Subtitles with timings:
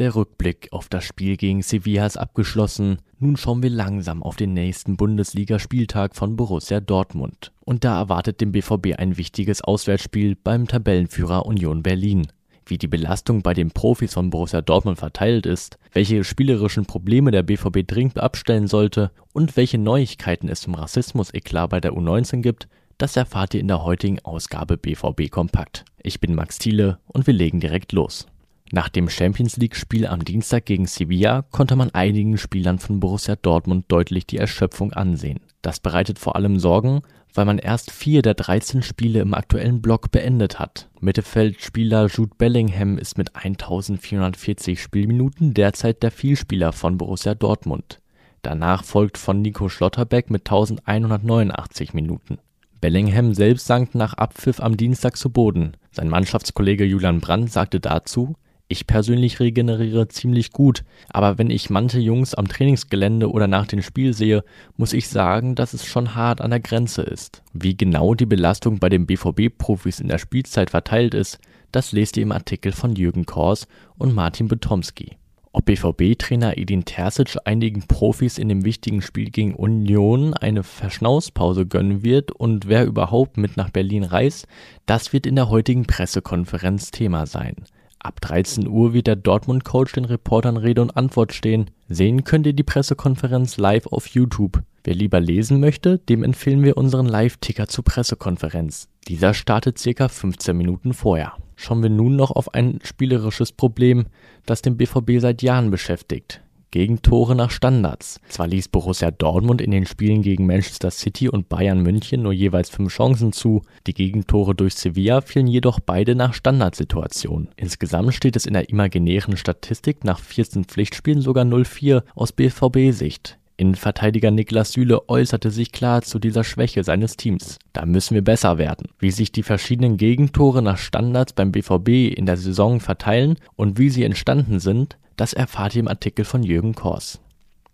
[0.00, 3.02] Der Rückblick auf das Spiel gegen Sevilla ist abgeschlossen.
[3.18, 7.52] Nun schauen wir langsam auf den nächsten Bundesligaspieltag von Borussia Dortmund.
[7.66, 12.28] Und da erwartet dem BVB ein wichtiges Auswärtsspiel beim Tabellenführer Union Berlin.
[12.64, 17.42] Wie die Belastung bei den Profis von Borussia Dortmund verteilt ist, welche spielerischen Probleme der
[17.42, 23.16] BVB dringend abstellen sollte und welche Neuigkeiten es zum Rassismus-Eklat bei der U19 gibt, das
[23.18, 25.84] erfahrt ihr in der heutigen Ausgabe BVB Kompakt.
[26.02, 28.29] Ich bin Max Thiele und wir legen direkt los.
[28.72, 33.86] Nach dem Champions League-Spiel am Dienstag gegen Sevilla konnte man einigen Spielern von Borussia Dortmund
[33.88, 35.40] deutlich die Erschöpfung ansehen.
[35.60, 37.02] Das bereitet vor allem Sorgen,
[37.34, 40.88] weil man erst vier der 13 Spiele im aktuellen Block beendet hat.
[41.00, 48.00] Mittelfeldspieler Jude Bellingham ist mit 1440 Spielminuten derzeit der Vielspieler von Borussia Dortmund.
[48.42, 52.38] Danach folgt von Nico Schlotterbeck mit 1189 Minuten.
[52.80, 55.76] Bellingham selbst sank nach Abpfiff am Dienstag zu Boden.
[55.90, 58.36] Sein Mannschaftskollege Julian Brandt sagte dazu
[58.70, 63.82] ich persönlich regeneriere ziemlich gut, aber wenn ich manche Jungs am Trainingsgelände oder nach dem
[63.82, 64.44] Spiel sehe,
[64.76, 67.42] muss ich sagen, dass es schon hart an der Grenze ist.
[67.52, 71.38] Wie genau die Belastung bei den BVB-Profis in der Spielzeit verteilt ist,
[71.72, 73.66] das lest ihr im Artikel von Jürgen Kors
[73.98, 75.16] und Martin Betomski.
[75.52, 82.04] Ob BVB-Trainer Edin Terzic einigen Profis in dem wichtigen Spiel gegen Union eine Verschnaufspause gönnen
[82.04, 84.46] wird und wer überhaupt mit nach Berlin reist,
[84.86, 87.56] das wird in der heutigen Pressekonferenz Thema sein.
[88.02, 91.70] Ab 13 Uhr wird der Dortmund-Coach den Reportern Rede und Antwort stehen.
[91.86, 94.62] Sehen könnt ihr die Pressekonferenz live auf YouTube.
[94.84, 98.88] Wer lieber lesen möchte, dem empfehlen wir unseren Live-Ticker zur Pressekonferenz.
[99.06, 101.34] Dieser startet circa 15 Minuten vorher.
[101.56, 104.06] Schauen wir nun noch auf ein spielerisches Problem,
[104.46, 106.40] das den BVB seit Jahren beschäftigt.
[106.70, 108.20] Gegentore nach Standards.
[108.28, 112.70] Zwar ließ Borussia Dortmund in den Spielen gegen Manchester City und Bayern München nur jeweils
[112.70, 117.48] fünf Chancen zu, die Gegentore durch Sevilla fielen jedoch beide nach Standardsituationen.
[117.56, 123.36] Insgesamt steht es in der imaginären Statistik nach 14 Pflichtspielen sogar 0-4 aus BVB-Sicht.
[123.60, 127.58] Innenverteidiger Niklas Süle äußerte sich klar zu dieser Schwäche seines Teams.
[127.74, 128.88] Da müssen wir besser werden.
[128.98, 133.90] Wie sich die verschiedenen Gegentore nach Standards beim BVB in der Saison verteilen und wie
[133.90, 137.20] sie entstanden sind, das erfahrt ihr im Artikel von Jürgen Kors.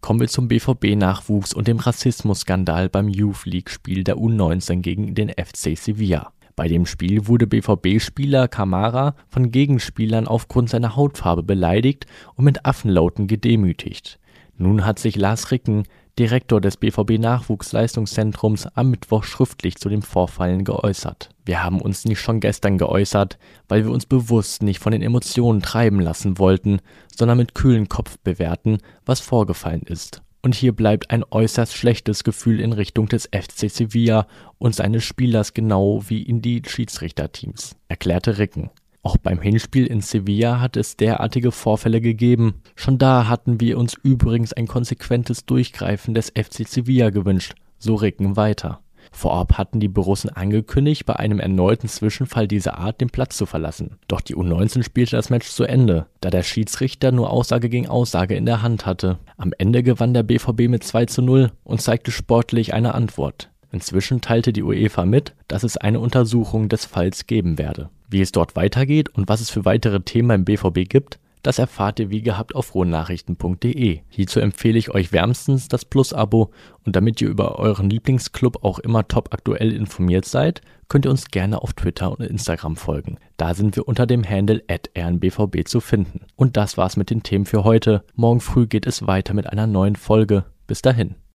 [0.00, 5.78] Kommen wir zum BVB-Nachwuchs und dem Rassismusskandal beim Youth League-Spiel der U19 gegen den FC
[5.78, 6.32] Sevilla.
[6.56, 13.28] Bei dem Spiel wurde BVB-Spieler Kamara von Gegenspielern aufgrund seiner Hautfarbe beleidigt und mit Affenlauten
[13.28, 14.18] gedemütigt.
[14.56, 15.84] Nun hat sich Lars Ricken,
[16.18, 21.30] Direktor des BVB-Nachwuchsleistungszentrums, am Mittwoch schriftlich zu den Vorfallen geäußert.
[21.44, 25.62] Wir haben uns nicht schon gestern geäußert, weil wir uns bewusst nicht von den Emotionen
[25.62, 26.80] treiben lassen wollten,
[27.14, 30.22] sondern mit kühlen Kopf bewerten, was vorgefallen ist.
[30.42, 34.26] Und hier bleibt ein äußerst schlechtes Gefühl in Richtung des FC Sevilla
[34.58, 38.70] und seines Spielers genau wie in die Schiedsrichterteams, erklärte Ricken.
[39.08, 42.60] Auch beim Hinspiel in Sevilla hat es derartige Vorfälle gegeben.
[42.74, 48.36] Schon da hatten wir uns übrigens ein konsequentes Durchgreifen des FC Sevilla gewünscht, so Ricken
[48.36, 48.80] weiter.
[49.10, 53.96] Vorab hatten die Borussen angekündigt, bei einem erneuten Zwischenfall dieser Art den Platz zu verlassen.
[54.08, 58.34] Doch die U19 spielte das Match zu Ende, da der Schiedsrichter nur Aussage gegen Aussage
[58.34, 59.20] in der Hand hatte.
[59.38, 63.48] Am Ende gewann der BVB mit 2 zu 0 und zeigte sportlich eine Antwort.
[63.72, 67.88] Inzwischen teilte die UEFA mit, dass es eine Untersuchung des Falls geben werde.
[68.08, 72.00] Wie es dort weitergeht und was es für weitere Themen beim BVB gibt, das erfahrt
[72.00, 74.00] ihr wie gehabt auf frohnachrichten.de.
[74.08, 76.50] Hierzu empfehle ich euch wärmstens das Plus-Abo
[76.84, 81.30] und damit ihr über euren Lieblingsclub auch immer top aktuell informiert seid, könnt ihr uns
[81.30, 83.18] gerne auf Twitter und Instagram folgen.
[83.36, 86.20] Da sind wir unter dem Handle rnbvb zu finden.
[86.34, 88.04] Und das war's mit den Themen für heute.
[88.14, 90.44] Morgen früh geht es weiter mit einer neuen Folge.
[90.66, 91.14] Bis dahin.